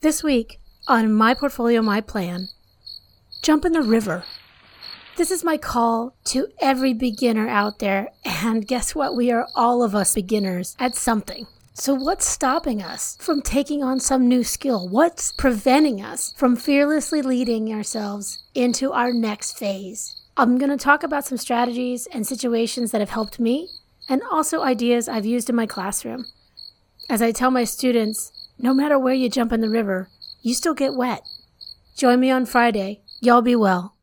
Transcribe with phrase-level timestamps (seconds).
[0.00, 2.50] This week on My Portfolio, My Plan,
[3.42, 4.22] jump in the river.
[5.16, 8.10] This is my call to every beginner out there.
[8.24, 9.16] And guess what?
[9.16, 11.48] We are all of us beginners at something.
[11.74, 14.88] So, what's stopping us from taking on some new skill?
[14.88, 20.14] What's preventing us from fearlessly leading ourselves into our next phase?
[20.36, 23.68] I'm going to talk about some strategies and situations that have helped me,
[24.08, 26.26] and also ideas I've used in my classroom.
[27.10, 30.08] As I tell my students, no matter where you jump in the river,
[30.42, 31.22] you still get wet.
[31.96, 33.02] Join me on Friday.
[33.20, 33.94] Y'all be well.